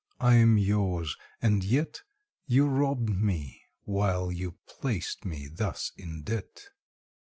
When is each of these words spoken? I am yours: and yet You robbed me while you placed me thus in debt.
I 0.19 0.33
am 0.37 0.57
yours: 0.57 1.15
and 1.43 1.63
yet 1.63 2.01
You 2.47 2.65
robbed 2.67 3.09
me 3.09 3.61
while 3.83 4.31
you 4.31 4.55
placed 4.65 5.25
me 5.25 5.47
thus 5.47 5.91
in 5.95 6.23
debt. 6.23 6.69